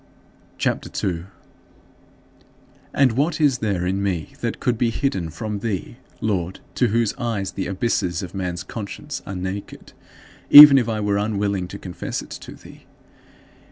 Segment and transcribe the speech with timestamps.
[0.57, 1.25] CHAPTER II 2.
[2.91, 7.13] And what is there in me that could be hidden from thee, Lord, to whose
[7.19, 9.93] eyes the abysses of man's conscience are naked,
[10.49, 12.85] even if I were unwilling to confess it to thee?